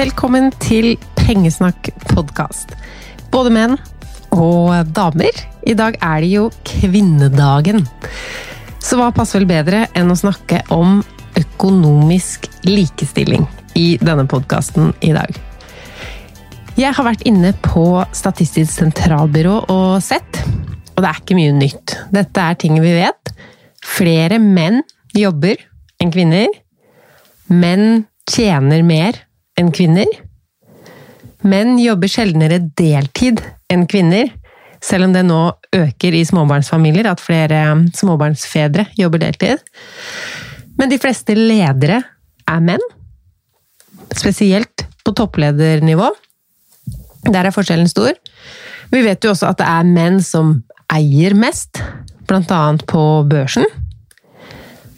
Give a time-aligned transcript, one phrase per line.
[0.00, 2.70] Velkommen til Pengesnakk podkast.
[3.28, 3.74] Både menn
[4.32, 5.36] og damer.
[5.68, 7.84] I dag er det jo kvinnedagen.
[8.80, 11.02] Så hva passer vel bedre enn å snakke om
[11.36, 13.44] økonomisk likestilling
[13.76, 15.36] i denne podkasten i dag?
[16.80, 20.44] Jeg har vært inne på Statistisk sentralbyrå og sett,
[20.96, 21.98] og det er ikke mye nytt.
[22.08, 23.36] Dette er ting vi vet.
[23.84, 24.80] Flere menn
[25.12, 25.60] jobber
[26.00, 26.48] enn kvinner.
[27.52, 29.26] Menn tjener mer
[29.60, 30.08] enn kvinner.
[31.46, 33.40] Menn jobber sjeldnere deltid
[33.72, 34.32] enn kvinner,
[34.80, 35.40] selv om det nå
[35.76, 37.60] øker i småbarnsfamilier at flere
[37.96, 39.60] småbarnsfedre jobber deltid.
[40.80, 42.00] Men de fleste ledere
[42.48, 42.84] er menn,
[44.16, 46.08] spesielt på toppledernivå.
[47.28, 48.16] Der er forskjellen stor.
[48.90, 50.58] Vi vet jo også at det er menn som
[50.90, 51.82] eier mest,
[52.30, 53.66] annet på børsen.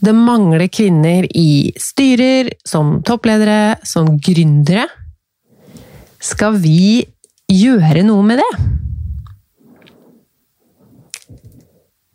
[0.03, 4.89] Det mangler kvinner i styrer, som toppledere, som gründere.
[6.19, 7.05] Skal vi
[7.47, 8.49] gjøre noe med det?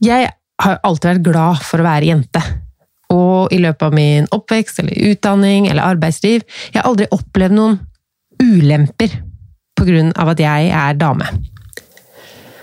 [0.03, 0.27] Jeg
[0.63, 2.41] har alltid vært glad for å være jente.
[3.15, 7.77] Og i løpet av min oppvekst eller utdanning eller arbeidsliv Jeg har aldri opplevd noen
[8.43, 9.13] ulemper
[9.77, 11.29] av at jeg er dame.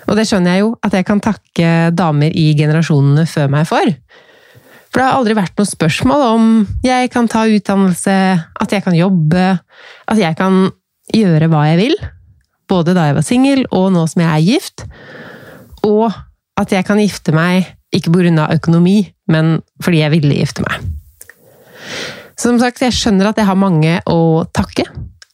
[0.05, 3.95] Og det skjønner jeg jo at jeg kan takke damer i generasjonene før meg for.
[4.95, 6.51] For det har aldri vært noe spørsmål om
[6.87, 8.13] jeg kan ta utdannelse,
[8.63, 9.47] at jeg kan jobbe,
[10.07, 10.69] at jeg kan
[11.11, 11.97] gjøre hva jeg vil.
[12.71, 14.85] Både da jeg var singel, og nå som jeg er gift.
[15.83, 16.15] Og
[16.63, 18.47] at jeg kan gifte meg, ikke pga.
[18.55, 20.87] økonomi, men fordi jeg ville gifte meg.
[22.39, 24.87] Som sagt, jeg skjønner at jeg har mange å takke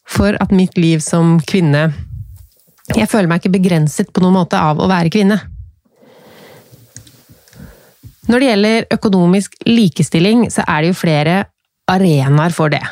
[0.08, 1.92] for at mitt liv som kvinne
[2.96, 5.36] Jeg føler meg ikke begrenset på noen måte av å være kvinne.
[8.30, 11.36] Når det gjelder økonomisk likestilling, så er det jo flere
[11.90, 12.82] arenaer for det.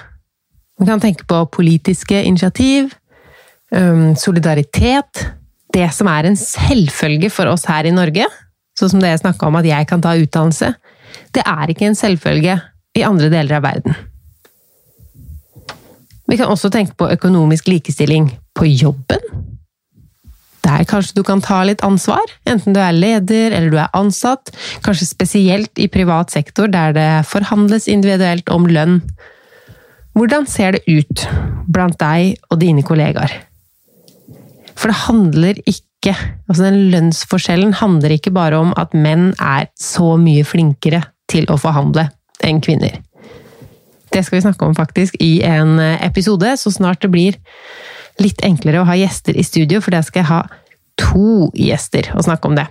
[0.78, 2.90] Vi kan tenke på politiske initiativ,
[4.16, 5.26] solidaritet
[5.68, 8.24] Det som er en selvfølge for oss her i Norge,
[8.72, 10.70] sånn som det jeg snakka om at jeg kan ta utdannelse,
[11.36, 12.54] det er ikke en selvfølge
[12.96, 13.98] i andre deler av verden.
[16.24, 19.20] Vi kan også tenke på økonomisk likestilling på jobben.
[20.68, 24.52] Der kanskje du kan ta litt ansvar, enten du er leder eller du er ansatt,
[24.84, 29.00] kanskje spesielt i privat sektor der det forhandles individuelt om lønn.
[30.18, 31.24] Hvordan ser det ut
[31.70, 33.32] blant deg og dine kollegaer?
[34.78, 35.86] For det handler ikke
[36.46, 41.56] altså Den lønnsforskjellen handler ikke bare om at menn er så mye flinkere til å
[41.58, 42.04] forhandle
[42.46, 43.00] enn kvinner.
[44.14, 47.40] Det skal vi snakke om faktisk i en episode, så snart det blir
[48.22, 50.42] litt enklere å ha gjester i studio, for da skal jeg ha
[50.98, 52.66] to gjester og snakke om det.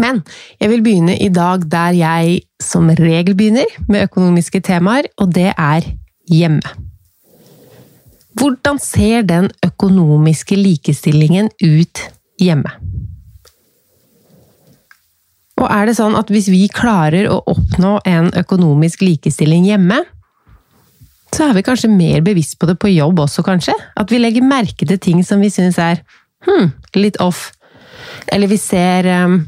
[0.00, 0.22] Men
[0.60, 5.50] jeg vil begynne i dag der jeg som regel begynner, med økonomiske temaer, og det
[5.52, 5.88] er
[6.30, 6.76] hjemme.
[8.38, 12.06] Hvordan ser den økonomiske likestillingen ut
[12.40, 12.70] hjemme?
[15.60, 20.00] Og er det sånn at hvis vi klarer å oppnå en økonomisk likestilling hjemme,
[21.32, 23.74] så er vi kanskje mer bevisst på det på jobb også, kanskje?
[23.96, 26.02] At vi legger merke til ting som vi syns er
[26.46, 27.50] hm, litt off.
[28.32, 29.38] Eller vi ser um,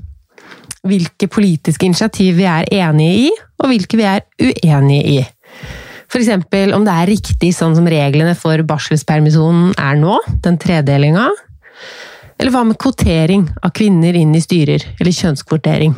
[0.89, 5.21] hvilke politiske initiativ vi er enige i, og hvilke vi er uenige i.
[6.09, 6.31] F.eks.
[6.77, 11.29] om det er riktig sånn som reglene for barselspermisjonen er nå, den tredelinga.
[12.39, 15.97] Eller hva med kvotering av kvinner inn i styrer, eller kjønnskvotering?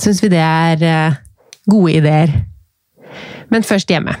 [0.00, 1.18] Syns vi det er eh,
[1.70, 2.32] gode ideer?
[3.52, 4.16] Men først hjemme.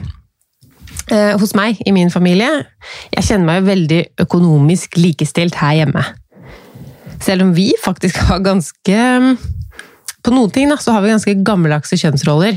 [1.12, 2.48] Eh, hos meg, i min familie,
[3.12, 6.04] jeg kjenner meg jo veldig økonomisk likestilt her hjemme.
[7.24, 9.00] Selv om vi faktisk har ganske
[10.24, 12.56] På noen ting da, så har vi ganske gammeldagse kjønnsroller.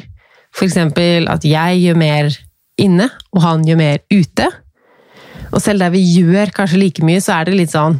[0.64, 2.30] Eksempel at jeg gjør mer
[2.80, 4.48] inne, og han gjør mer ute.
[5.52, 8.00] Og selv der vi gjør kanskje like mye, så er det litt sånn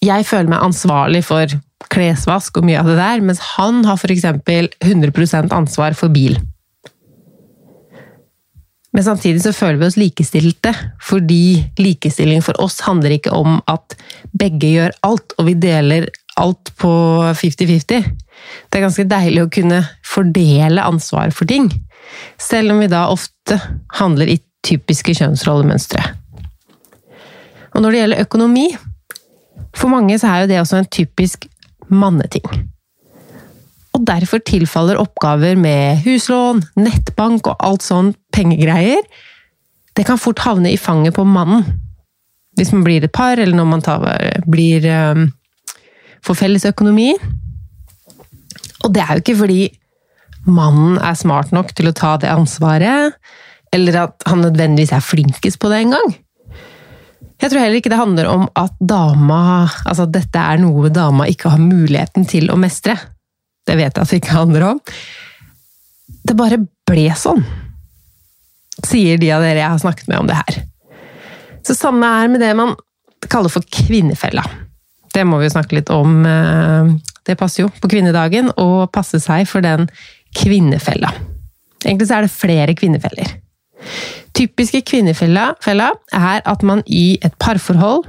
[0.00, 1.52] Jeg føler meg ansvarlig for
[1.92, 4.24] klesvask og mye av det der, mens han har f.eks.
[4.24, 6.38] 100% ansvar for bil.
[8.92, 10.72] Men samtidig så føler vi oss likestilte,
[11.02, 13.94] fordi likestilling for oss handler ikke om at
[14.34, 16.08] begge gjør alt, og vi deler
[16.40, 16.90] alt på
[17.38, 18.08] 50-50.
[18.70, 21.68] Det er ganske deilig å kunne fordele ansvar for ting,
[22.40, 23.60] selv om vi da ofte
[24.00, 26.02] handler i typiske kjønnsrollemønstre.
[27.70, 28.66] Og når det gjelder økonomi,
[29.76, 31.46] for mange så er jo det også en typisk
[31.86, 32.46] manneting
[33.96, 39.02] og derfor tilfaller oppgaver med huslån, nettbank og alt sånn pengegreier,
[39.98, 41.66] det kan fort havne i fanget på mannen.
[42.58, 44.06] Hvis man blir et par, eller når man tar,
[44.46, 45.26] blir um,
[46.26, 47.10] får felles økonomi.
[48.84, 49.60] Og det er jo ikke fordi
[50.48, 53.16] mannen er smart nok til å ta det ansvaret,
[53.74, 56.14] eller at han nødvendigvis er flinkest på det engang.
[57.40, 61.24] Jeg tror heller ikke det handler om at dama Altså at dette er noe dama
[61.30, 62.98] ikke har muligheten til å mestre.
[63.70, 64.80] Det vet jeg at det ikke handler om.
[66.26, 66.58] Det bare
[66.90, 67.44] ble sånn,
[68.82, 70.62] sier de av dere jeg har snakket med om det her.
[71.66, 72.74] Så samme er med det man
[73.30, 74.42] kaller for kvinnefella.
[75.14, 76.24] Det må vi jo snakke litt om.
[76.26, 76.90] Eh,
[77.28, 79.86] det passer jo på kvinnedagen å passe seg for den
[80.38, 81.12] kvinnefella.
[81.84, 83.36] Egentlig så er det flere kvinnefeller.
[84.36, 88.06] Typiske kvinnefella er at man i et parforhold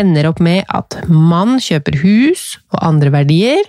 [0.00, 3.62] ender opp med at mann kjøper hus og andre verdier,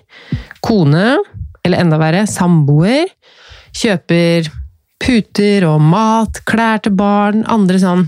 [0.65, 1.19] kone,
[1.65, 3.11] eller enda verre, samboer,
[3.77, 4.49] kjøper
[5.01, 8.07] puter og mat, klær til barn, andre sånn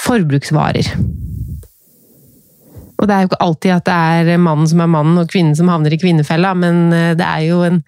[0.00, 0.94] forbruksvarer.
[3.00, 3.98] Og det er jo ikke alltid at det
[4.36, 7.46] er mannen som er mannen og kvinnen som havner i kvinnefella, men eh, det er
[7.48, 7.80] jo en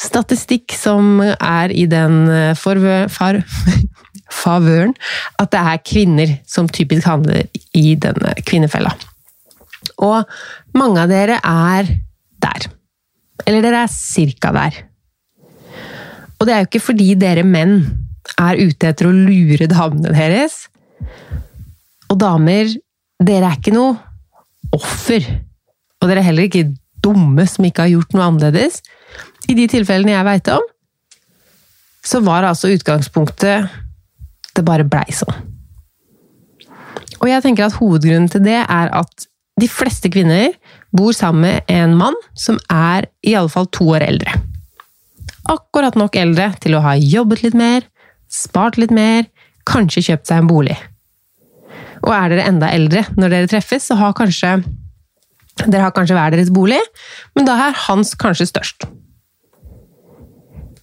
[0.00, 2.54] statistikk som er i den eh,
[4.42, 4.94] favøren
[5.42, 8.94] at det er kvinner som typisk handler i denne kvinnefella.
[10.00, 10.24] Og
[10.78, 11.90] mange av dere er
[12.42, 12.68] der.
[13.46, 14.78] Eller dere er cirka der.
[16.38, 17.76] Og det er jo ikke fordi dere menn
[18.40, 20.66] er ute etter å lure damene deres.
[22.10, 22.70] Og damer,
[23.22, 23.94] dere er ikke noe
[24.74, 25.26] offer.
[26.00, 26.70] Og dere er heller ikke
[27.02, 28.80] dumme som ikke har gjort noe annerledes.
[29.50, 30.66] I de tilfellene jeg veit om,
[32.02, 33.70] så var altså utgangspunktet
[34.52, 35.36] Det bare blei sånn.
[37.22, 39.24] Og jeg tenker at hovedgrunnen til det er at
[39.60, 40.54] de fleste kvinner
[40.96, 44.34] bor sammen med en mann som er i alle fall to år eldre.
[45.50, 47.84] Akkurat nok eldre til å ha jobbet litt mer,
[48.32, 49.26] spart litt mer,
[49.68, 50.78] kanskje kjøpt seg en bolig.
[52.02, 54.56] Og er dere enda eldre når dere treffes, så har kanskje
[55.66, 56.80] dere har kanskje hver deres bolig,
[57.36, 58.86] men da er hans kanskje størst.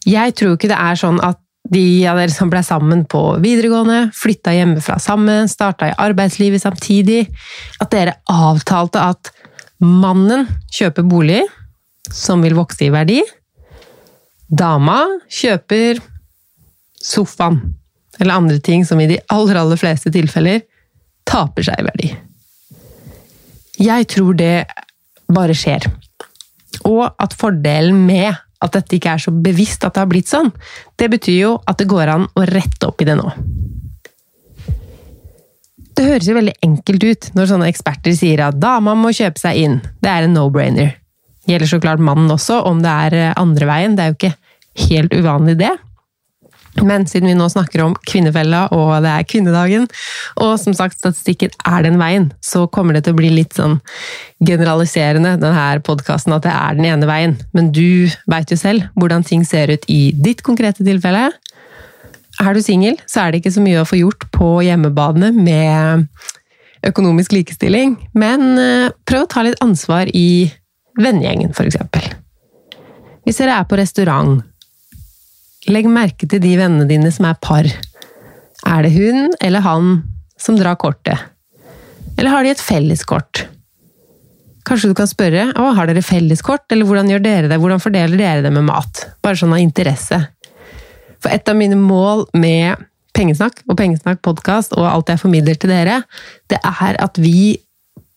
[0.07, 4.09] Jeg tror ikke det er sånn at de av dere som ble sammen på videregående,
[4.17, 7.27] flytta hjemmefra sammen, starta i arbeidslivet samtidig,
[7.79, 9.31] at dere avtalte at
[9.79, 11.43] mannen kjøper bolig
[12.09, 13.19] som vil vokse i verdi.
[14.49, 16.01] Dama kjøper
[16.99, 17.61] sofaen
[18.19, 20.63] eller andre ting som i de aller, aller fleste tilfeller
[21.29, 22.09] taper seg i verdi.
[23.79, 24.65] Jeg tror det
[25.31, 25.85] bare skjer.
[26.89, 30.51] Og at fordelen med at dette ikke er så bevisst at det har blitt sånn,
[31.00, 33.30] det betyr jo at det går an å rette opp i det nå.
[36.00, 39.58] Det høres jo veldig enkelt ut når sånne eksperter sier at dama må kjøpe seg
[39.60, 39.80] inn.
[40.00, 40.94] Det er en no-brainer.
[41.50, 43.98] Gjelder så klart mannen også, om det er andre veien.
[43.98, 44.36] Det er jo ikke
[44.86, 45.74] helt uvanlig, det.
[46.85, 49.88] Men siden vi nå snakker om kvinnefella, og det er kvinnedagen,
[50.39, 53.79] og som sagt statistikken er den veien, så kommer det til å bli litt sånn
[54.45, 57.35] generaliserende, denne podkasten, at det er den ene veien.
[57.57, 61.29] Men du veit jo selv hvordan ting ser ut i ditt konkrete tilfelle.
[62.39, 66.07] Er du singel, så er det ikke så mye å få gjort på hjemmebane med
[66.88, 70.47] økonomisk likestilling, men eh, prøv å ta litt ansvar i
[70.99, 72.05] vennegjengen, eksempel.
[73.27, 74.39] Hvis dere er på restaurant,
[75.68, 77.68] Legg merke til de vennene dine som er par.
[78.68, 79.89] Er det hun eller han
[80.39, 81.20] som drar kortet?
[82.16, 83.44] Eller har de et felleskort?
[84.68, 87.58] Kanskje du kan spørre å, har dere felleskort, eller hvordan gjør dere det?
[87.60, 89.06] Hvordan fordeler dere det med mat?
[89.24, 90.20] Bare sånn av interesse.
[91.20, 92.80] For et av mine mål med
[93.18, 96.04] Pengesnakk og Pengesnakk podkast og alt jeg formidler til dere,
[96.51, 97.58] det er at vi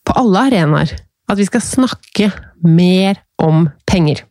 [0.06, 0.92] på alle arenaer
[1.30, 2.28] at vi skal snakke
[2.62, 4.22] mer om penger.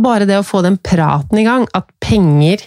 [0.00, 2.62] Bare det å få den praten i gang, at penger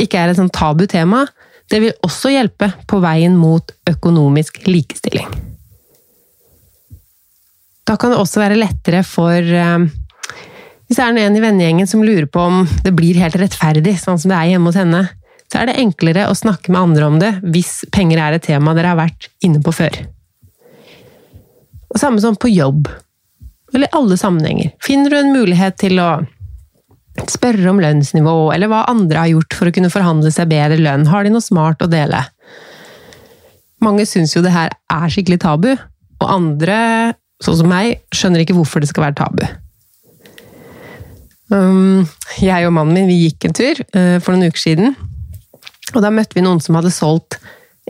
[0.00, 1.24] ikke er et sånn tabu tema,
[1.70, 5.28] det vil også hjelpe på veien mot økonomisk likestilling.
[7.86, 9.86] Da kan det også være lettere for eh,
[10.86, 14.20] Hvis det er en i vennegjengen som lurer på om det blir helt rettferdig, sånn
[14.22, 15.02] som det er hjemme hos henne,
[15.50, 18.74] så er det enklere å snakke med andre om det hvis penger er et tema
[18.74, 19.98] dere har vært inne på før.
[21.90, 22.86] Og samme som på jobb,
[23.74, 24.72] eller alle sammenhenger.
[24.82, 26.10] Finner du en mulighet til å
[27.24, 31.08] Spørre om lønnsnivå, eller hva andre har gjort for å kunne forhandle seg bedre lønn.
[31.10, 32.20] Har de noe smart å dele?
[33.84, 35.72] Mange syns jo det her er skikkelig tabu,
[36.20, 36.78] og andre,
[37.44, 39.44] sånn som meg, skjønner ikke hvorfor det skal være tabu.
[41.52, 42.06] Um,
[42.42, 44.96] jeg og mannen min vi gikk en tur uh, for noen uker siden,
[45.94, 47.38] og da møtte vi noen som hadde solgt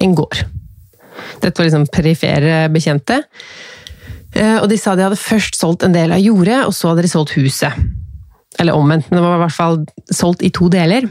[0.03, 0.43] en gård.
[1.41, 3.23] Dette var liksom perifere bekjente.
[4.37, 7.07] Uh, og de sa de hadde først solgt en del av jordet, og så hadde
[7.07, 7.73] de solgt huset.
[8.61, 9.83] Eller omvendt, men det var i hvert fall
[10.13, 11.09] solgt i to deler.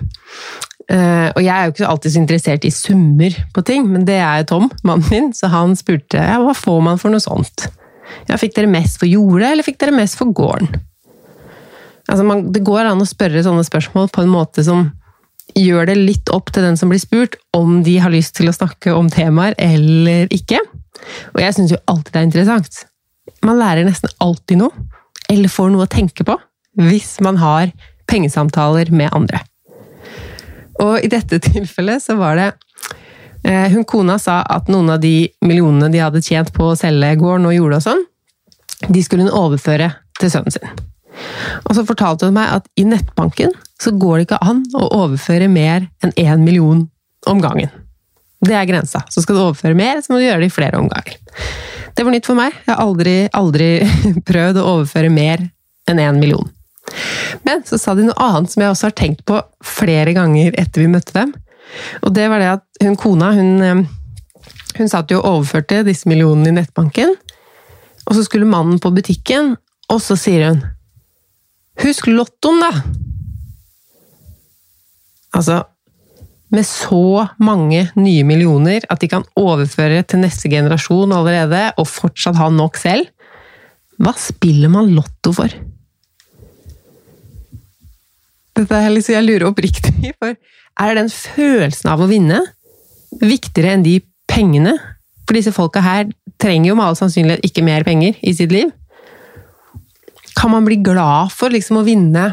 [0.85, 4.19] Uh, og jeg er jo ikke alltid så interessert i summer på ting, men det
[4.21, 7.67] er Tom, mannen min, så han spurte ja, hva får man for noe sånt.
[8.29, 10.69] Ja, fikk dere mest for jordet, eller fikk dere mest for gården?
[12.05, 14.91] Altså, man, det går an å spørre sånne spørsmål på en måte som
[15.57, 18.55] gjør det litt opp til den som blir spurt, om de har lyst til å
[18.55, 20.61] snakke om temaer eller ikke.
[21.33, 22.83] Og jeg syns jo alltid det er interessant.
[23.45, 24.85] Man lærer nesten alltid noe,
[25.33, 26.37] eller får noe å tenke på
[26.79, 27.71] hvis man har
[28.09, 29.41] pengesamtaler med andre.
[30.83, 32.49] Og i dette tilfellet så var det
[33.47, 37.15] eh, Hun kona sa at noen av de millionene de hadde tjent på å selge
[37.21, 38.03] gården og jorda og sånn,
[38.91, 40.83] de skulle hun overføre til sønnen sin.
[41.63, 45.47] Og så fortalte hun meg at i nettbanken så går det ikke an å overføre
[45.51, 46.85] mer enn én million
[47.29, 47.71] om gangen.
[48.45, 49.01] Det er grensa.
[49.09, 51.15] Så skal du overføre mer, så må du gjøre det i flere omganger.
[51.95, 52.55] Det var nytt for meg.
[52.65, 53.69] Jeg har aldri, aldri
[54.29, 55.47] prøvd å overføre mer
[55.89, 56.49] enn én million.
[57.45, 60.83] Men så sa de noe annet som jeg også har tenkt på flere ganger etter
[60.83, 61.33] vi møtte dem.
[62.05, 63.83] Og det var det at hun kona, hun, eh,
[64.77, 67.15] hun satt jo og overførte disse millionene i nettbanken.
[68.05, 69.55] Og så skulle mannen på butikken,
[69.91, 70.63] og så sier hun
[71.83, 72.69] Husk lottoen, da!
[75.35, 75.57] Altså,
[76.55, 82.39] med så mange nye millioner at de kan overføre til neste generasjon allerede, og fortsatt
[82.39, 83.09] ha nok selv,
[83.99, 85.51] hva spiller man lotto for?
[88.55, 92.41] Dette er liksom, jeg lurer oppriktig for Er den følelsen av å vinne
[93.21, 93.99] viktigere enn de
[94.31, 94.75] pengene?
[95.25, 96.09] For disse folka her
[96.41, 98.71] trenger jo med all sannsynlighet ikke mer penger i sitt liv.
[100.35, 102.27] Kan man bli glad for liksom å vinne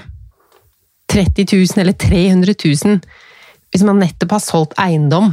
[1.12, 2.99] 30 000 eller 300 000
[3.73, 5.31] hvis man nettopp har solgt eiendom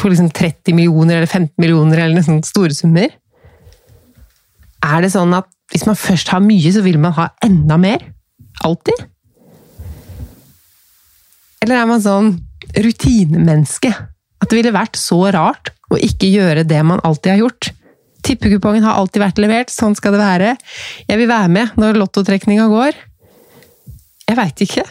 [0.00, 3.12] for liksom 30 millioner eller 15 millioner eller sånne store summer?
[4.86, 8.02] Er det sånn at hvis man først har mye, så vil man ha enda mer?
[8.66, 9.06] Alltid?
[11.66, 12.28] Eller er man sånn
[12.78, 13.90] rutinemenneske?
[14.38, 17.70] At det ville vært så rart å ikke gjøre det man alltid har gjort?
[18.26, 20.52] Tippekupongen har alltid vært levert, sånn skal det være.
[21.08, 23.00] Jeg vil være med når lottotrekninga går.
[24.28, 24.84] Jeg veit ikke.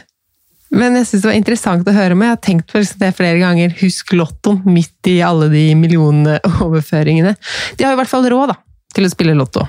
[0.75, 2.27] Men jeg syns det var interessant å høre med.
[2.27, 3.75] Jeg har tenkt på det flere ganger.
[3.79, 7.37] Husk lottoen midt i alle de millionene overføringene.
[7.79, 8.57] De har i hvert fall råd da,
[8.97, 9.63] til å spille lotto.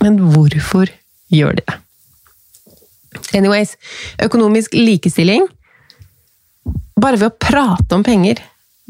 [0.00, 0.88] Men hvorfor
[1.32, 1.76] gjør de det?
[3.36, 3.74] Anyways,
[4.24, 5.44] økonomisk likestilling
[7.00, 8.40] bare ved å prate om penger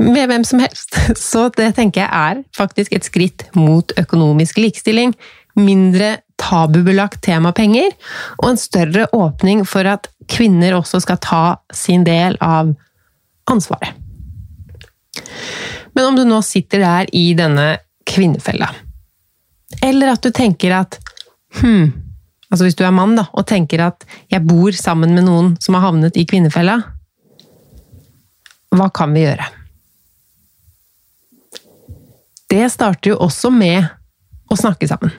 [0.01, 0.97] med hvem som helst.
[1.31, 5.15] Så det tenker jeg er faktisk et skritt mot økonomisk likestilling.
[5.55, 7.93] Mindre tabubelagt tema penger,
[8.43, 12.73] og en større åpning for at kvinner også skal ta sin del av
[13.51, 13.95] ansvaret.
[15.95, 17.77] Men om du nå sitter der i denne
[18.09, 18.67] kvinnefella,
[19.85, 20.99] eller at du tenker at
[21.61, 21.93] hm,
[22.51, 25.79] altså hvis du er mann da, og tenker at jeg bor sammen med noen som
[25.79, 26.81] har havnet i kvinnefella,
[28.79, 29.47] hva kan vi gjøre?
[32.51, 33.87] Det starter jo også med
[34.51, 35.13] å snakke sammen.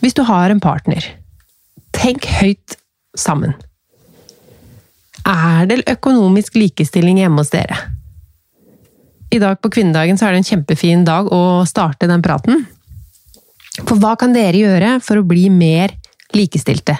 [0.00, 1.04] Hvis du har en partner,
[1.96, 2.76] tenk høyt
[3.16, 3.54] sammen.
[5.24, 7.78] Er det økonomisk likestilling hjemme hos dere?
[9.32, 12.66] I dag på kvinnedagen så er det en kjempefin dag å starte den praten.
[13.82, 15.96] For hva kan dere gjøre for å bli mer
[16.36, 16.98] likestilte?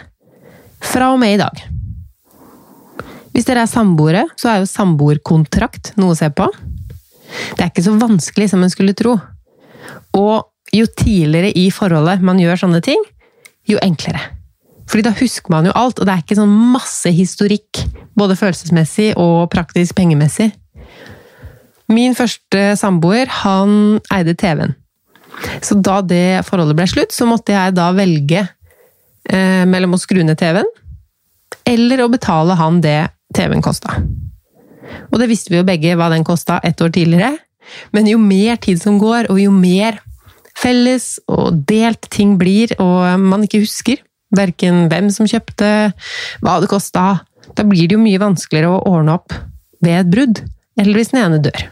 [0.85, 1.61] Fra og med i dag.
[3.35, 6.47] Hvis dere er samboere, så er jo samboerkontrakt noe å se på.
[7.57, 9.17] Det er ikke så vanskelig som en skulle tro.
[10.15, 13.01] Og jo tidligere i forholdet man gjør sånne ting,
[13.67, 14.23] jo enklere.
[14.91, 17.83] Fordi da husker man jo alt, og det er ikke sånn masse historikk,
[18.15, 20.51] både følelsesmessig og praktisk pengemessig.
[21.91, 24.77] Min første samboer, han eide TV-en.
[25.65, 30.23] Så da det forholdet ble slutt, så måtte jeg da velge eh, mellom å skru
[30.23, 30.69] ned TV-en,
[31.65, 33.01] eller å betale han det
[33.35, 33.99] TV-en kosta.
[35.11, 37.35] Og det visste vi jo begge hva den kosta ett år tidligere.
[37.97, 40.01] Men jo mer tid som går, og jo mer
[40.59, 44.03] felles og delt ting blir, og man ikke husker
[44.35, 45.71] verken hvem som kjøpte,
[46.45, 47.07] hva det kosta,
[47.55, 49.35] da blir det jo mye vanskeligere å ordne opp
[49.85, 50.43] ved et brudd,
[50.81, 51.67] eller hvis den ene dør.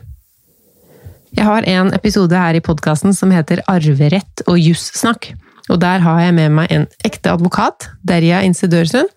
[1.32, 5.30] Jeg har en episode her i podkasten som heter Arverett og jussnakk.
[5.70, 9.10] Og der har jeg med meg en ekte advokat, Derja Insedørsund.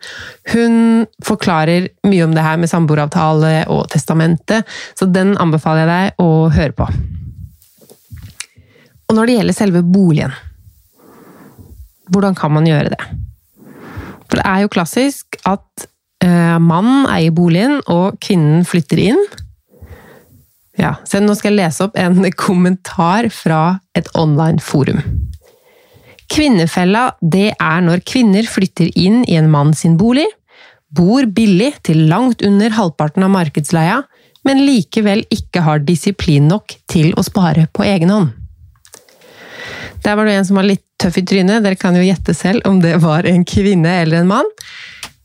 [0.53, 6.25] Hun forklarer mye om det her med samboeravtale og testamentet, så den anbefaler jeg deg
[6.25, 6.89] å høre på.
[9.05, 10.33] Og når det gjelder selve boligen,
[12.13, 13.01] hvordan kan man gjøre det?
[14.29, 15.87] For det er jo klassisk at
[16.25, 19.21] eh, mannen eier boligen, og kvinnen flytter inn.
[20.77, 25.01] Ja, nå skal jeg lese opp en kommentar fra et online forum.
[26.32, 30.25] Kvinnefella, det er når kvinner flytter inn i en mann sin bolig,
[30.96, 34.01] bor billig til langt under halvparten av markedsleia,
[34.46, 38.34] men likevel ikke har disiplin nok til å spare på egen hånd.
[40.05, 42.65] Der var det en som var litt tøff i trynet, dere kan jo gjette selv
[42.70, 44.51] om det var en kvinne eller en mann.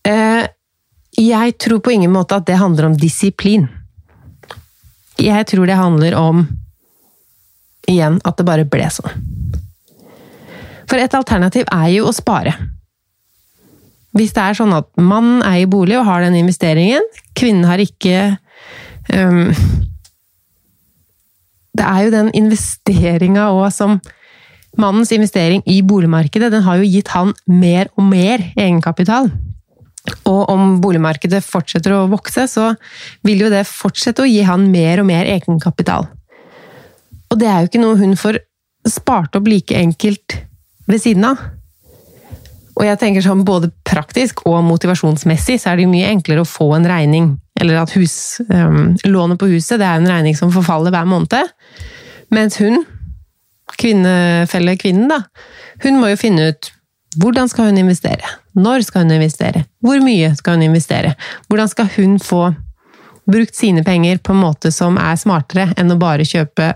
[0.09, 0.47] Eh,
[1.21, 3.69] jeg tror på ingen måte at det handler om disiplin.
[5.21, 6.47] Jeg tror det handler om
[7.91, 9.40] igjen at det bare ble sånn.
[10.91, 12.57] For et alternativ er jo å spare.
[14.17, 17.05] Hvis det er sånn at mannen eier bolig og har den investeringen,
[17.39, 18.33] kvinnen har ikke
[19.15, 19.53] um,
[21.71, 24.01] Det er jo den investeringa òg som
[24.79, 29.27] Mannens investering i boligmarkedet den har jo gitt han mer og mer egenkapital.
[30.31, 32.69] Og om boligmarkedet fortsetter å vokse, så
[33.27, 36.07] vil jo det fortsette å gi han mer og mer egenkapital.
[37.31, 38.39] Og det er jo ikke noe hun får
[38.87, 40.39] spart opp like enkelt
[40.93, 41.41] ved siden av.
[42.81, 46.49] Og jeg tenker sånn både praktisk og motivasjonsmessig så er det jo mye enklere å
[46.49, 50.53] få en regning, eller at hus, um, lånet på huset det er en regning som
[50.55, 51.53] forfaller hver måned.
[52.33, 52.85] Mens hun,
[53.77, 55.25] kvinnefellekvinnen, da,
[55.85, 56.71] hun må jo finne ut
[57.21, 58.27] hvordan skal hun investere?
[58.55, 59.65] Når skal hun investere?
[59.83, 61.17] Hvor mye skal hun investere?
[61.51, 62.53] Hvordan skal hun få
[63.31, 66.73] brukt sine penger på en måte som er smartere enn å bare kjøpe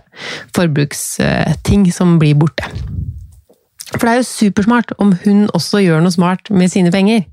[0.56, 2.66] forbruksting som blir borte?
[3.94, 7.24] For det er jo supersmart om hun også gjør noe smart med sine penger.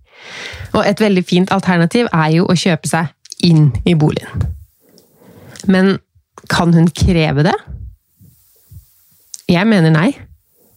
[0.75, 3.09] Og et veldig fint alternativ er jo å kjøpe seg
[3.45, 4.45] inn i boligen.
[5.67, 5.95] Men
[6.49, 7.57] kan hun kreve det?
[9.49, 10.11] Jeg mener nei.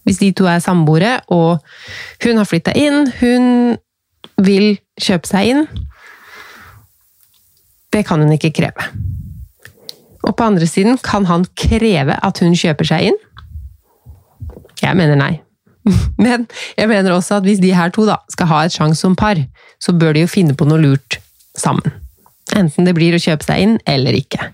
[0.04, 1.64] Hvis de to er samboere, og
[2.24, 3.76] hun har flytta inn, hun
[4.44, 5.60] vil kjøpe seg inn
[7.94, 8.88] Det kan hun ikke kreve.
[10.24, 13.18] Og på andre siden, kan han kreve at hun kjøper seg inn?
[14.82, 15.43] Jeg mener nei.
[16.24, 16.46] Men
[16.78, 19.40] jeg mener også at hvis de her to da skal ha et sjanse som par,
[19.82, 21.18] så bør de jo finne på noe lurt
[21.58, 21.92] sammen.
[22.56, 24.50] Enten det blir å kjøpe seg inn eller ikke.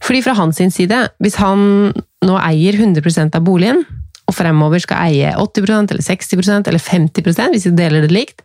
[0.00, 1.92] Fordi fra hans side, hvis han
[2.24, 3.84] nå eier 100% av boligen,
[4.30, 8.44] og fremover skal eie 80% eller 60% eller 50% hvis de deler det likt,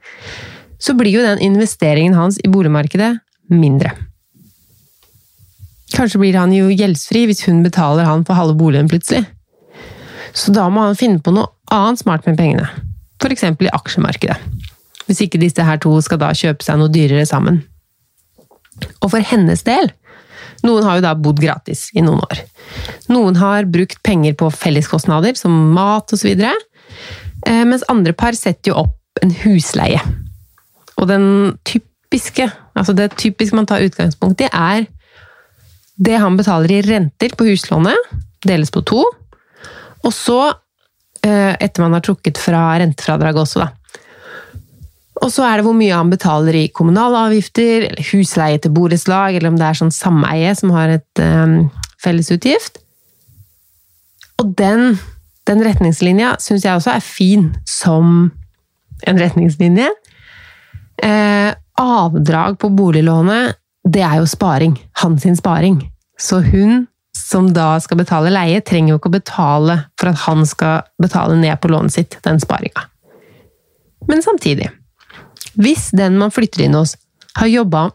[0.82, 3.14] så blir jo den investeringen hans i boligmarkedet
[3.54, 3.94] mindre.
[5.96, 9.24] Kanskje blir han jo gjeldsfri hvis hun betaler han for halve boligen plutselig.
[10.36, 12.68] Så da må han finne på noe annet smart med pengene.
[13.24, 13.46] F.eks.
[13.48, 14.38] i aksjemarkedet.
[15.06, 17.62] Hvis ikke disse her to skal da kjøpe seg noe dyrere sammen.
[19.02, 19.92] Og for hennes del
[20.66, 22.40] Noen har jo da bodd gratis i noen år.
[23.12, 26.32] Noen har brukt penger på felleskostnader, som mat osv.
[26.42, 30.00] Eh, mens andre par setter jo opp en husleie.
[30.96, 31.28] Og den
[31.68, 34.88] typiske, altså det typiske man tar utgangspunkt i, er
[36.02, 38.16] det han betaler i renter på huslånet,
[38.48, 39.04] deles på to.
[40.06, 40.54] Og så,
[41.26, 43.72] eh, etter man har trukket fra rentefradraget også, da.
[45.24, 49.38] Og så er det hvor mye han betaler i kommunale avgifter, eller husleie til borettslag,
[49.38, 51.70] eller om det er sånn sameie som har et um,
[52.04, 52.82] fellesutgift.
[54.44, 54.98] Og den,
[55.48, 58.34] den retningslinja syns jeg også er fin som
[59.08, 59.88] en retningslinje.
[61.04, 63.56] Eh, avdrag på boliglånet,
[63.88, 64.76] det er jo sparing.
[65.00, 65.80] Hans sparing.
[66.20, 70.44] Så hun som da skal betale leie, trenger jo ikke å betale for at han
[70.48, 72.84] skal betale ned på lånet sitt, den sparinga.
[74.10, 74.68] Men samtidig,
[75.56, 76.98] hvis den man flytter inn hos,
[77.40, 77.88] har jobba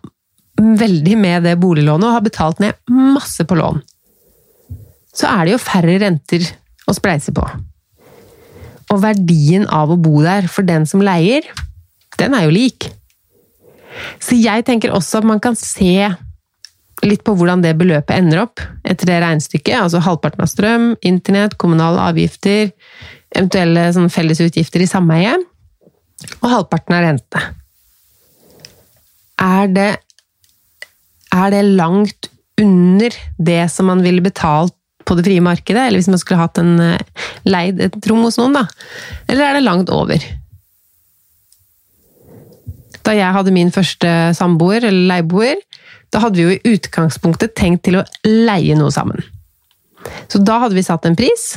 [0.61, 3.81] veldig med det boliglånet og har betalt ned masse på lån,
[5.17, 6.47] så er det jo færre renter
[6.89, 7.45] å spleise på.
[8.91, 11.45] Og verdien av å bo der for den som leier,
[12.19, 12.89] den er jo lik.
[14.23, 16.11] Så jeg tenker også at man kan se
[17.07, 19.77] litt på hvordan det beløpet ender opp etter det regnestykket.
[19.79, 22.73] Altså halvparten av strøm, internett, kommunale avgifter,
[23.31, 25.37] eventuelle sånn fellesutgifter i sameie,
[26.41, 27.45] og halvparten av rente.
[29.41, 29.91] Er det,
[31.33, 32.29] er det langt
[32.61, 34.77] under det som man ville betalt
[35.09, 38.37] på det frie markedet, eller hvis man skulle hatt en eh, leid et rom hos
[38.39, 38.67] noen, da?
[39.27, 40.23] Eller er det langt over?
[43.01, 45.63] Da jeg hadde min første samboer, eller leieboer,
[46.11, 49.23] da hadde vi jo i utgangspunktet tenkt til å leie noe sammen.
[50.33, 51.53] Så da hadde vi satt en pris.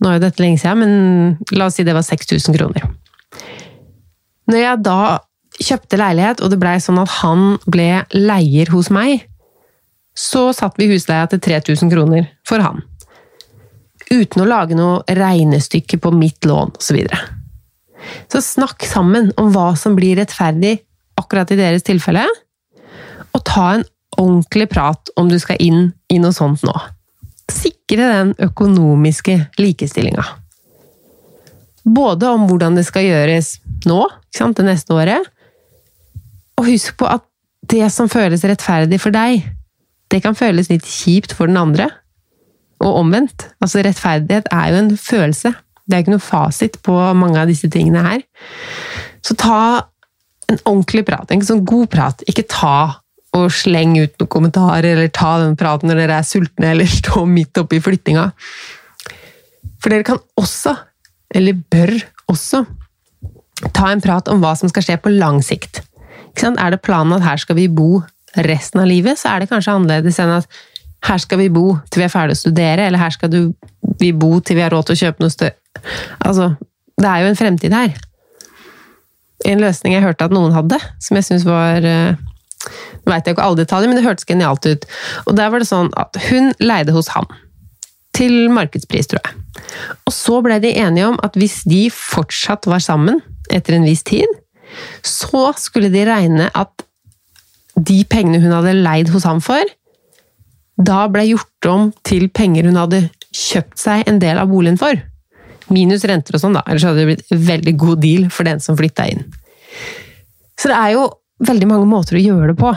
[0.00, 2.88] Nå er jo dette lenge siden, men la oss si det var 6000 kroner.
[4.50, 4.98] Når jeg da
[5.54, 9.26] kjøpte leilighet, og det blei sånn at han ble leier hos meg,
[10.14, 12.82] så satte vi husleia til 3000 kroner for han.
[14.12, 16.86] Uten å lage noe regnestykke på mitt lån, osv.
[16.86, 17.20] Så, videre.
[18.30, 20.76] så snakk sammen om hva som blir rettferdig
[21.18, 22.26] akkurat i deres tilfelle,
[23.34, 23.84] og ta en
[24.20, 26.74] ordentlig prat om du skal inn i noe sånt nå.
[27.50, 30.24] Sikre den økonomiske likestillinga.
[31.84, 35.26] Både om hvordan det skal gjøres nå, det neste året,
[36.58, 37.24] og husk på at
[37.70, 39.44] det som føles rettferdig for deg,
[40.12, 41.88] det kan føles litt kjipt for den andre.
[42.84, 43.48] Og omvendt.
[43.62, 45.54] Altså, rettferdighet er jo en følelse.
[45.84, 48.24] Det er ikke noe fasit på mange av disse tingene her.
[49.24, 49.86] Så ta
[50.50, 52.24] en ordentlig prat, en sånn god prat.
[52.28, 53.03] Ikke ta
[53.34, 57.24] og sleng ut noen kommentarer, eller ta den praten når dere er sultne, eller stå
[57.28, 58.28] midt oppi flyttinga.
[59.82, 60.76] For dere kan også,
[61.34, 61.96] eller bør
[62.30, 62.64] også,
[63.74, 65.82] ta en prat om hva som skal skje på lang sikt.
[66.44, 68.02] Er det planen at her skal vi bo
[68.34, 70.62] resten av livet, så er det kanskje annerledes enn at
[71.04, 73.30] her skal vi bo til vi er ferdig å studere, eller her skal
[74.00, 75.58] vi bo til vi har råd til å kjøpe noe større
[76.24, 76.54] Altså,
[77.00, 77.96] det er jo en fremtid her.
[79.44, 82.14] En løsning jeg hørte at noen hadde, som jeg syns var eh,
[83.04, 84.86] Nå veit jeg ikke alle detaljer, men det hørtes genialt ut.
[85.26, 87.28] Og der var det sånn at hun leide hos han.
[88.14, 89.42] Til markedspris, tror jeg.
[90.06, 93.20] Og så ble de enige om at hvis de fortsatt var sammen
[93.52, 94.30] etter en viss tid,
[95.06, 96.84] så skulle de regne at
[97.74, 99.62] de pengene hun hadde leid hos ham for,
[100.78, 104.98] da ble gjort om til penger hun hadde kjøpt seg en del av boligen for.
[105.72, 106.62] Minus renter og sånn, da.
[106.68, 109.24] Ellers hadde det blitt en veldig god deal for den som flytta inn.
[110.58, 111.06] Så det er jo
[111.42, 112.74] veldig mange måter å gjøre det på.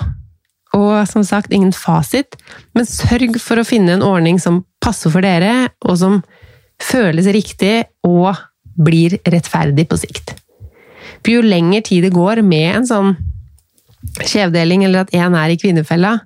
[0.77, 2.35] Og som sagt, ingen fasit,
[2.75, 6.19] men sørg for å finne en ordning som passer for dere, og som
[6.83, 8.37] føles riktig og
[8.77, 10.35] blir rettferdig på sikt.
[11.23, 13.13] For jo lenger tid det går med en sånn
[14.21, 16.17] skjevdeling, eller at én er i kvinnefella,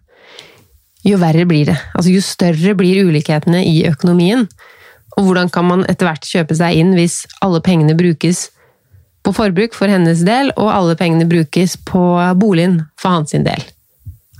[1.07, 1.77] jo verre blir det.
[1.95, 4.45] Altså, jo større blir ulikhetene i økonomien.
[5.17, 8.49] Og hvordan kan man etter hvert kjøpe seg inn hvis alle pengene brukes
[9.21, 12.01] på forbruk for hennes del, og alle pengene brukes på
[12.41, 13.63] boligen for hans del?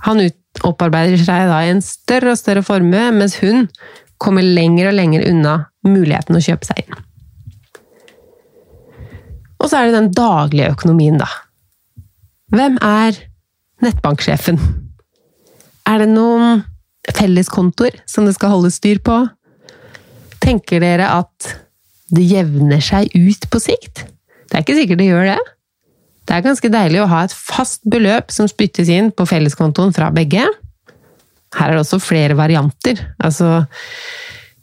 [0.06, 0.22] Han
[0.66, 3.68] opparbeider seg da en større og større formue, mens hun
[4.22, 5.54] kommer lenger og lenger unna
[5.86, 7.00] muligheten å kjøpe seg inn.
[9.62, 11.28] Og så er det den daglige økonomien, da.
[12.52, 13.18] Hvem er
[13.82, 14.58] nettbanksjefen?
[15.88, 16.64] Er det noen
[17.14, 19.22] felleskontoer som det skal holdes styr på?
[20.42, 21.54] Tenker dere at
[22.12, 24.04] det jevner seg ut på sikt?
[24.52, 25.38] Det er ikke sikkert det gjør det.
[26.28, 30.10] Det er ganske deilig å ha et fast beløp som spyttes inn på felleskontoen fra
[30.12, 30.44] begge.
[31.56, 33.00] Her er det også flere varianter.
[33.24, 33.64] Altså,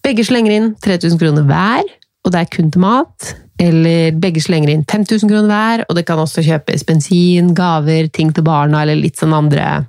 [0.06, 1.89] begge slenger inn 3000 kroner hver,
[2.21, 3.32] og det er kun til mat.
[3.60, 8.30] Eller begge slenger inn 5000 kroner hver, og det kan også kjøpes bensin, gaver, ting
[8.32, 9.88] til barna eller litt sånn andre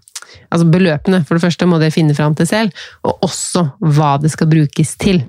[0.50, 2.74] Altså beløpene, for det første, må dere finne fram til selv,
[3.06, 5.20] og også hva det skal brukes til.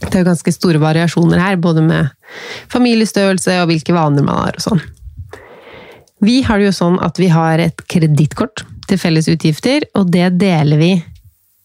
[0.00, 2.08] Det er jo ganske store variasjoner her, både med
[2.72, 4.80] familiestørrelse og hvilke vaner man har og sånn.
[6.24, 10.34] Vi har det jo sånn at vi har et kredittkort til felles utgifter, og det
[10.40, 10.90] deler vi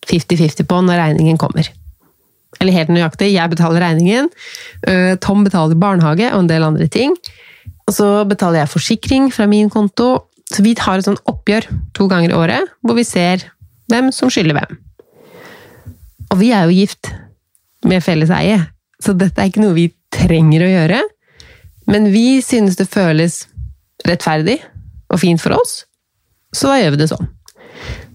[0.07, 1.67] 50-50 på når regningen kommer.
[2.61, 4.29] Eller helt nøyaktig, jeg betaler regningen,
[5.23, 7.15] Tom betaler barnehage og en del andre ting.
[7.87, 10.25] og så betaler jeg forsikring fra min konto.
[10.49, 13.43] Så vi har et sånn oppgjør to ganger i året, hvor vi ser
[13.91, 14.77] hvem som skylder hvem.
[16.31, 17.11] Og vi er jo gift
[17.85, 18.59] med felles eie,
[19.01, 21.01] så dette er ikke noe vi trenger å gjøre.
[21.91, 23.43] Men vi synes det føles
[24.07, 24.57] rettferdig
[25.11, 25.83] og fint for oss,
[26.55, 27.31] så da gjør vi det sånn.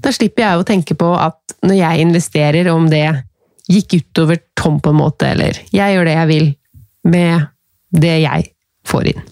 [0.00, 3.04] Da slipper jeg å tenke på at når jeg investerer, om det
[3.70, 6.48] gikk utover Tom på en måte, eller jeg gjør det jeg vil
[7.10, 7.50] med
[7.94, 8.48] det jeg
[8.88, 9.22] får inn.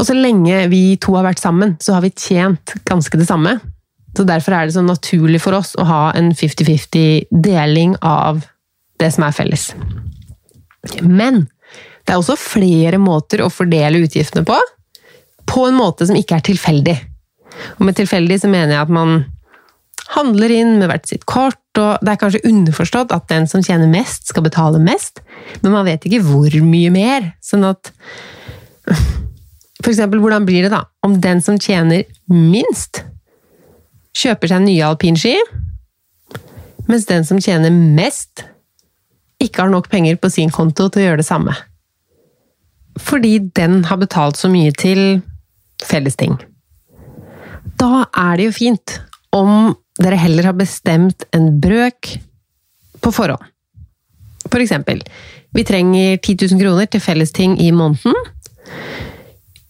[0.00, 3.58] Og så lenge vi to har vært sammen, så har vi tjent ganske det samme.
[4.16, 8.42] Så derfor er det så naturlig for oss å ha en 50-50-deling av
[9.00, 9.70] det som er felles.
[11.02, 11.44] Men
[12.04, 14.56] det er også flere måter å fordele utgiftene på,
[15.50, 16.96] på en måte som ikke er tilfeldig.
[17.78, 19.22] Og med tilfeldig så mener jeg at man
[20.10, 23.90] handler inn med hvert sitt kort, og det er kanskje underforstått at den som tjener
[23.90, 25.22] mest, skal betale mest,
[25.62, 27.32] men man vet ikke hvor mye mer.
[27.44, 27.92] Sånn at
[29.80, 33.04] For eksempel, hvordan blir det da om den som tjener minst,
[34.16, 35.36] kjøper seg nye alpinski,
[36.90, 38.44] mens den som tjener mest,
[39.40, 41.54] ikke har nok penger på sin konto til å gjøre det samme?
[43.00, 45.20] Fordi den har betalt så mye til
[45.86, 46.34] felles ting.
[47.80, 48.98] Da er det jo fint
[49.36, 52.16] om dere heller har bestemt en brøk
[53.00, 53.44] på forhånd.
[54.50, 55.02] For eksempel,
[55.54, 58.16] vi trenger 10 000 kroner til fellesting i måneden.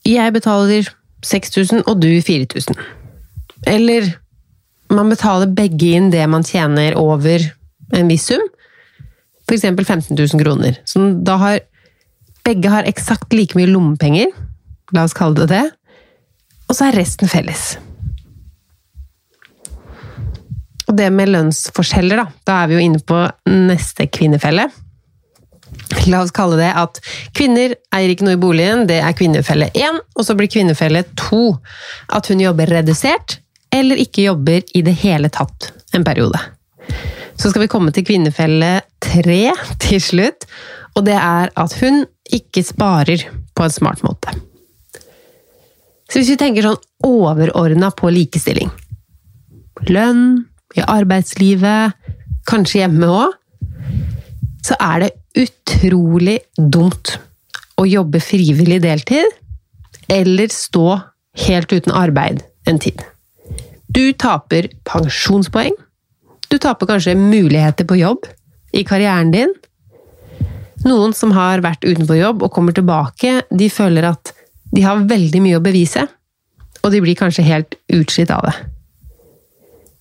[0.07, 0.88] Jeg betaler
[1.26, 2.79] 6000 og du 4000.
[3.68, 4.09] Eller
[4.90, 7.44] man betaler begge inn det man tjener over
[7.96, 8.42] en viss sum.
[9.50, 10.79] Eksempel 15 000 kroner.
[10.87, 11.61] Så da har
[12.46, 14.31] begge har eksakt like mye lommepenger,
[14.94, 15.64] la oss kalle det det,
[16.70, 17.74] og så er resten felles.
[20.88, 22.26] Og det med lønnsforskjeller, da.
[22.46, 23.18] Da er vi jo inne på
[23.50, 24.64] neste kvinnefelle.
[26.11, 26.98] La oss kalle det at
[27.37, 31.53] kvinner eier ikke noe i boligen, det er kvinnefelle én, og så blir kvinnefelle to
[32.14, 33.38] at hun jobber redusert,
[33.74, 36.38] eller ikke jobber i det hele tatt en periode.
[37.38, 39.40] Så skal vi komme til kvinnefelle tre
[39.80, 40.46] til slutt,
[40.98, 43.24] og det er at hun ikke sparer
[43.56, 44.35] på en smart måte.
[46.11, 48.70] Så hvis vi tenker sånn overordna på likestilling
[49.88, 50.42] Lønn,
[50.76, 51.94] i arbeidslivet,
[52.46, 53.33] kanskje hjemme òg,
[54.66, 55.09] så er det
[55.40, 57.14] utrolig dumt
[57.80, 59.38] å jobbe frivillig deltid
[60.11, 60.98] eller stå
[61.46, 63.00] helt uten arbeid en tid.
[63.90, 65.74] Du taper pensjonspoeng.
[66.50, 68.26] Du taper kanskje muligheter på jobb
[68.76, 69.53] i karrieren din.
[70.87, 74.33] Noen som har vært utenfor jobb og kommer tilbake, de føler at
[74.70, 76.07] de har veldig mye å bevise,
[76.81, 78.55] og de blir kanskje helt utslitt av det.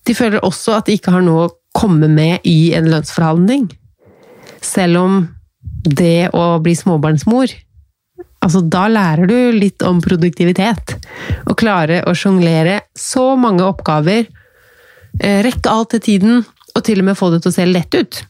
[0.08, 3.68] De føler også at de ikke har noe å komme med i en lønnsforhandling.
[4.64, 5.18] Selv om
[5.84, 7.52] det å bli småbarnsmor
[8.40, 10.96] Altså, da lærer du litt om produktivitet.
[11.44, 14.26] Å klare å sjonglere så mange oppgaver,
[15.20, 17.94] eh, rekke alt til tiden, og til og med få det til å se lett
[17.94, 18.22] ut.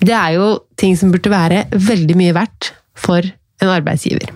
[0.00, 4.32] Det er jo ting som burde være veldig mye verdt for en arbeidsgiver.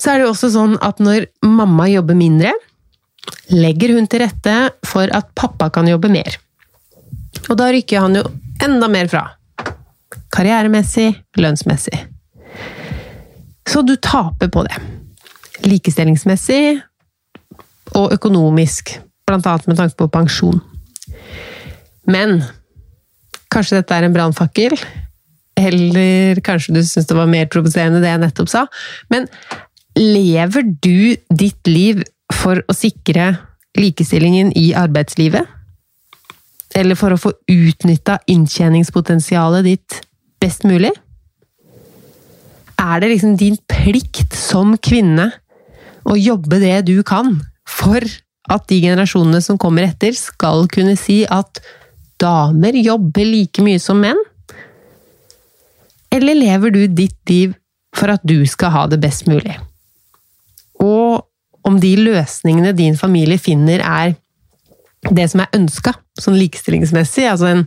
[0.00, 2.54] Så er det jo også sånn at når mamma jobber mindre,
[3.50, 4.54] legger hun til rette
[4.86, 6.38] for at pappa kan jobbe mer.
[7.50, 8.24] Og da rykker han jo
[8.64, 9.26] enda mer fra.
[10.30, 11.98] Karrieremessig, lønnsmessig.
[13.68, 14.76] Så du taper på det.
[15.66, 16.80] Likestillingsmessig
[17.98, 18.94] og økonomisk,
[19.26, 20.60] blant annet med tanke på pensjon.
[22.10, 22.40] Men
[23.52, 24.76] kanskje dette er en brannfakkel?
[25.60, 28.64] Eller kanskje du syns det var mer provoserende det jeg nettopp sa?
[29.12, 29.26] Men
[29.98, 33.32] Lever du ditt liv for å sikre
[33.78, 35.48] likestillingen i arbeidslivet?
[36.78, 39.98] Eller for å få utnytta inntjeningspotensialet ditt
[40.40, 40.92] best mulig?
[42.80, 45.28] Er det liksom din plikt som kvinne
[46.08, 47.36] å jobbe det du kan
[47.68, 48.00] for
[48.50, 51.60] at de generasjonene som kommer etter, skal kunne si at
[52.20, 54.18] damer jobber like mye som menn?
[56.10, 57.52] Eller lever du ditt liv
[57.94, 59.58] for at du skal ha det best mulig?
[60.80, 61.26] og
[61.68, 64.16] om de løsningene din familie finner er
[65.16, 67.24] det som er ønska, sånn likestillingsmessig.
[67.28, 67.62] Altså en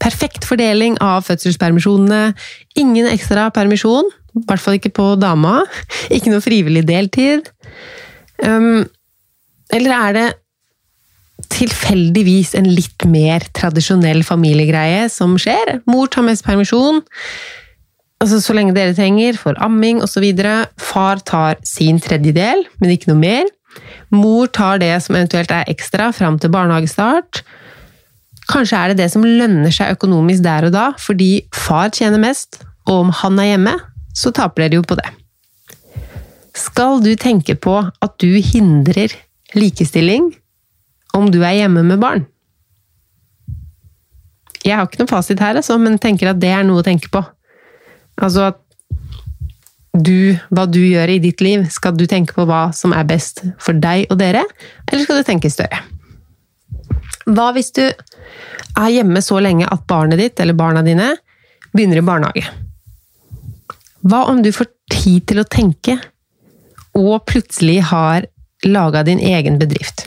[0.00, 2.32] perfekt fordeling av fødselspermisjonene,
[2.80, 5.60] ingen ekstra permisjon, i hvert fall ikke på dama,
[6.14, 7.50] ikke noe frivillig deltid.
[8.44, 8.86] Um,
[9.74, 10.28] eller er det
[11.50, 15.80] tilfeldigvis en litt mer tradisjonell familiegreie som skjer?
[15.90, 17.02] Mor tar mest permisjon,
[18.20, 20.26] altså så lenge dere trenger, for amming osv.
[20.80, 23.50] Far tar sin tredjedel, men ikke noe mer.
[24.14, 27.42] Mor tar det som eventuelt er ekstra fram til barnehagestart.
[28.50, 32.62] Kanskje er det det som lønner seg økonomisk der og da, fordi far tjener mest,
[32.88, 33.76] og om han er hjemme,
[34.16, 35.08] så taper dere jo på det.
[36.56, 39.14] Skal du tenke på at du hindrer
[39.56, 40.32] likestilling
[41.16, 42.26] om du er hjemme med barn?
[44.60, 47.08] Jeg har ikke noen fasit her, altså, men tenker at det er noe å tenke
[47.12, 47.22] på.
[48.20, 48.58] Altså at
[49.96, 53.42] du, hva du gjør i ditt liv, skal du tenke på hva som er best
[53.62, 54.44] for deg og dere,
[54.86, 55.80] eller skal du tenke større?
[57.30, 61.14] Hva hvis du er hjemme så lenge at barnet ditt, eller barna dine,
[61.72, 62.69] begynner i barnehage?
[64.00, 65.98] Hva om du får tid til å tenke,
[66.96, 68.26] og plutselig har
[68.66, 70.06] laga din egen bedrift?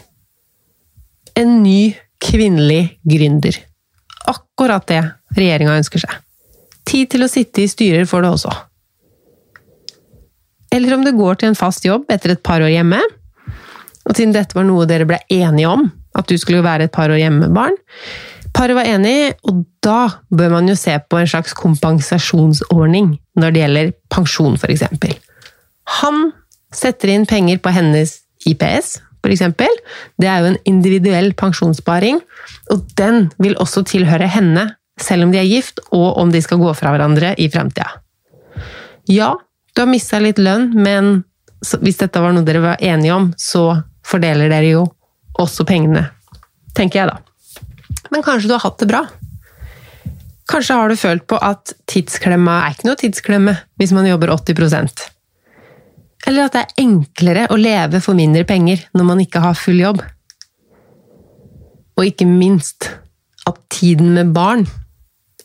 [1.38, 3.58] En ny kvinnelig gründer.
[4.30, 5.02] Akkurat det
[5.38, 6.20] regjeringa ønsker seg.
[6.90, 8.54] Tid til å sitte i styrer får du også.
[10.74, 13.00] Eller om du går til en fast jobb etter et par år hjemme,
[14.04, 15.86] og siden dette var noe dere ble enige om,
[16.18, 17.78] at du skulle være et par år hjemme barn,
[18.54, 23.64] Paret var enig, og da bør man jo se på en slags kompensasjonsordning når det
[23.64, 24.86] gjelder pensjon, f.eks.
[26.02, 26.30] Han
[26.74, 29.44] setter inn penger på hennes IPS, f.eks.
[30.22, 32.22] Det er jo en individuell pensjonssparing,
[32.74, 34.70] og den vil også tilhøre henne,
[35.02, 37.90] selv om de er gift, og om de skal gå fra hverandre i fremtida.
[39.10, 39.34] Ja,
[39.74, 41.24] du har mista litt lønn, men
[41.82, 44.84] hvis dette var noe dere var enige om, så fordeler dere jo
[45.42, 46.06] også pengene,
[46.78, 47.22] tenker jeg da.
[48.14, 49.04] Men kanskje du har hatt det bra?
[50.52, 55.06] Kanskje har du følt på at tidsklemma er ikke noe tidsklemme hvis man jobber 80%
[56.30, 59.80] Eller at det er enklere å leve for mindre penger når man ikke har full
[59.82, 60.04] jobb.
[61.98, 62.92] Og ikke minst
[63.50, 64.68] at tiden med barn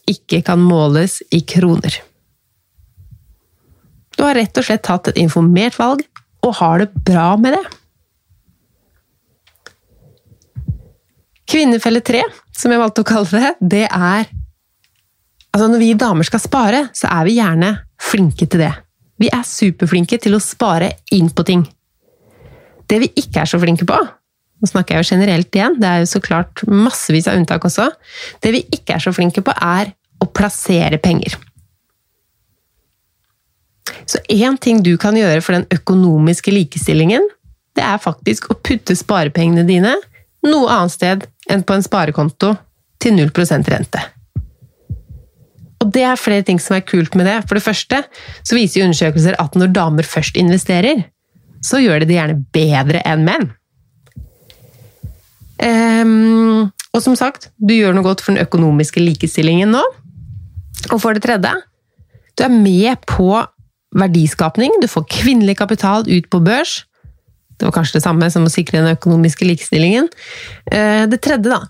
[0.09, 1.98] ikke kan måles i kroner.
[4.16, 6.00] Du har rett og slett tatt et informert valg,
[6.42, 7.64] og har det bra med det.
[11.48, 12.22] Kvinnefelle 3,
[12.59, 14.29] som jeg valgte å kalle det, det er
[15.49, 17.71] Altså, når vi damer skal spare, så er vi gjerne
[18.05, 18.68] flinke til det.
[19.18, 21.62] Vi er superflinke til å spare inn på ting.
[22.87, 26.03] Det vi ikke er så flinke på, nå snakker jeg jo generelt igjen, det er
[26.03, 27.88] jo så klart massevis av unntak også,
[28.44, 29.90] det vi ikke er så flinke på, er
[30.21, 31.38] å plassere penger.
[34.09, 37.25] Så én ting du kan gjøre for den økonomiske likestillingen,
[37.75, 39.97] det er faktisk å putte sparepengene dine
[40.47, 42.54] noe annet sted enn på en sparekonto
[43.02, 43.30] til 0
[43.68, 44.00] rente.
[45.78, 47.38] Og det er flere ting som er kult med det.
[47.46, 48.02] For det første
[48.42, 51.04] så viser undersøkelser at når damer først investerer,
[51.64, 53.48] så gjør de det gjerne bedre enn menn.
[55.58, 59.82] Um, og som sagt, du gjør noe godt for den økonomiske likestillingen nå.
[60.92, 61.54] Og for det tredje,
[62.38, 63.32] du er med på
[63.98, 64.78] verdiskapning.
[64.82, 66.82] Du får kvinnelig kapital ut på børs.
[67.59, 70.09] Det var kanskje det samme som å sikre den økonomiske likestillingen.
[70.71, 71.64] Eh, det tredje, da.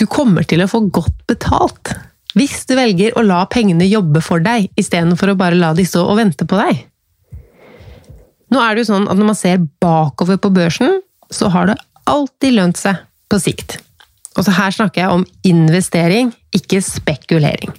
[0.00, 1.92] Du kommer til å få godt betalt
[2.38, 6.04] hvis du velger å la pengene jobbe for deg, istedenfor å bare la de stå
[6.06, 6.84] og vente på deg.
[8.50, 11.78] Nå er det jo sånn at når man ser bakover på børsen, så har det
[12.10, 12.98] alltid lønt seg
[13.30, 13.78] på sikt.
[14.38, 17.74] Og så her snakker jeg om investering, ikke spekulering.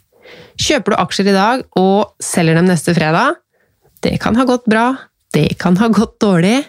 [0.60, 3.40] Kjøper du aksjer i dag og selger dem neste fredag,
[4.04, 4.92] det kan ha gått bra,
[5.36, 6.60] det kan ha gått dårlig,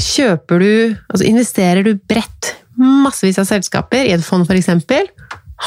[0.00, 0.72] Kjøper du,
[1.08, 4.70] altså investerer du bredt, massevis av selskaper i et fond f.eks.,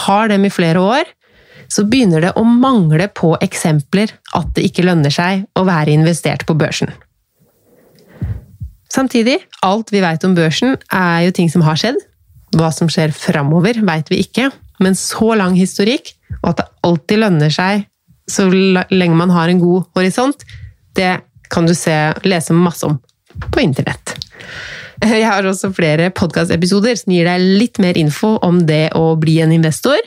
[0.08, 1.08] har dem i flere år,
[1.72, 6.46] så begynner det å mangle på eksempler at det ikke lønner seg å være investert
[6.48, 6.92] på børsen.
[8.94, 12.00] Samtidig, alt vi veit om børsen, er jo ting som har skjedd.
[12.56, 14.50] Hva som skjer framover, veit vi ikke,
[14.84, 17.88] men så lang historikk, og at det alltid lønner seg
[18.28, 20.44] så lenge man har en god horisont,
[20.96, 21.20] det
[21.52, 21.96] kan du se,
[22.28, 22.98] lese masse om
[23.52, 24.16] på internett.
[25.04, 29.38] Jeg har også flere podkastepisoder som gir deg litt mer info om det å bli
[29.44, 30.00] en investor.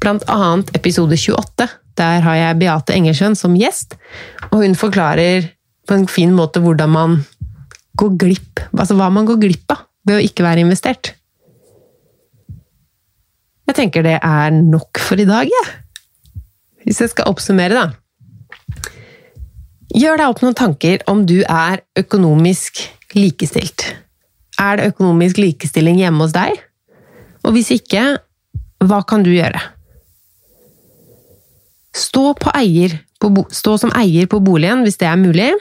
[0.00, 1.68] Blant annet episode 28.
[2.00, 3.94] Der har jeg Beate Engelsjøen som gjest,
[4.50, 5.50] og hun forklarer
[5.86, 7.20] på en fin måte hvordan man
[8.00, 11.12] går glipp Altså hva man går glipp av ved å ikke være investert.
[13.68, 15.54] Jeg tenker det er nok for i dag, jeg.
[15.54, 16.42] Ja.
[16.84, 18.03] Hvis jeg skal oppsummere, da.
[19.94, 22.80] Gjør deg opp noen tanker om du er økonomisk
[23.14, 23.86] likestilt.
[24.58, 26.58] Er det økonomisk likestilling hjemme hos deg?
[27.46, 28.02] Og hvis ikke,
[28.82, 29.60] hva kan du gjøre?
[31.94, 35.52] Stå, eier, på, stå som eier på boligen hvis det er mulig.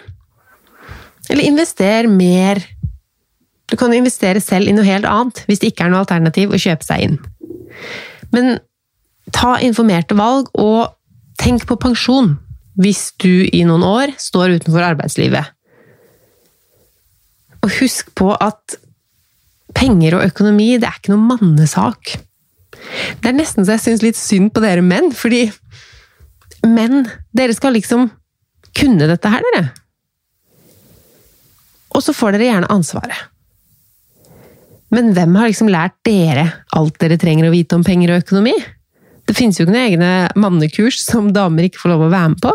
[1.30, 2.60] Eller invester mer
[3.72, 6.60] Du kan investere selv i noe helt annet hvis det ikke er noe alternativ å
[6.60, 7.16] kjøpe seg inn.
[8.36, 8.58] Men
[9.34, 10.92] ta informerte valg, og
[11.40, 12.36] tenk på pensjon
[12.80, 15.52] hvis du i noen år står utenfor arbeidslivet.
[17.64, 18.78] Og husk på at
[19.78, 22.16] penger og økonomi, det er ikke noen mannesak.
[23.22, 25.46] Det er nesten så jeg syns litt synd på dere menn, fordi
[26.68, 27.06] menn,
[27.36, 28.10] dere skal liksom
[28.74, 29.70] kunne dette her, dere.
[31.94, 33.30] Og så får dere gjerne ansvaret.
[34.94, 36.46] Men hvem har liksom lært dere
[36.78, 38.54] alt dere trenger å vite om penger og økonomi?
[39.34, 40.08] Det finnes jo ikke noen egne
[40.38, 42.52] mannekurs som damer ikke får lov å være med på.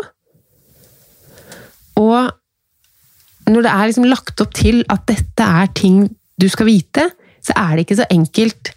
[1.99, 6.05] Og når det er liksom lagt opp til at dette er ting
[6.39, 7.09] du skal vite,
[7.43, 8.71] så er det ikke så enkelt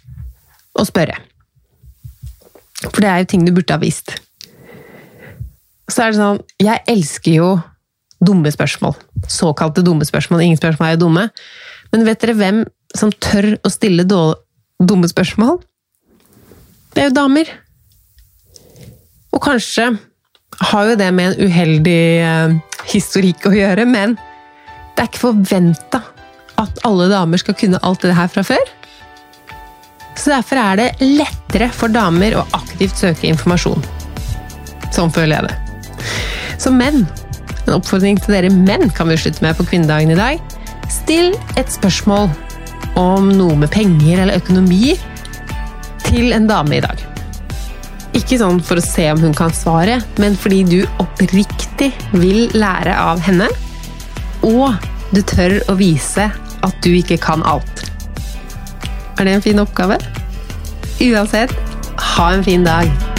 [0.75, 1.15] å spørre.
[2.83, 4.17] For det er jo ting du burde ha visst.
[5.87, 7.49] Så er det sånn Jeg elsker jo
[8.19, 8.99] dumme spørsmål.
[9.31, 10.43] Såkalte dumme spørsmål.
[10.43, 11.29] Ingen spørsmål er jo dumme.
[11.95, 12.65] Men vet dere hvem
[12.99, 15.61] som tør å stille dumme spørsmål?
[16.91, 17.59] Det er jo damer.
[19.33, 19.89] Og kanskje
[20.69, 22.55] har jo det med en uheldig eh,
[22.91, 24.15] historikk å gjøre, men
[24.93, 26.03] det er ikke forventa
[26.61, 28.71] at alle damer skal kunne alt det her fra før.
[30.13, 33.81] Så derfor er det lettere for damer å aktivt søke informasjon.
[34.93, 36.09] Sånn føler jeg det.
[36.61, 37.07] Så menn,
[37.65, 40.59] en oppfordring til dere menn kan vi slutte med på kvinnedagen i dag.
[40.93, 42.29] Still et spørsmål
[42.99, 44.93] om noe med penger eller økonomi
[46.05, 47.02] til en dame i dag.
[48.13, 52.93] Ikke sånn for å se om hun kan svare, men fordi du oppriktig vil lære
[52.93, 53.47] av henne,
[54.45, 54.77] og
[55.13, 56.27] du tør å vise
[56.63, 57.87] at du ikke kan alt.
[59.17, 59.97] Er det en fin oppgave?
[61.03, 61.53] Uansett,
[62.13, 63.12] ha en fin dag!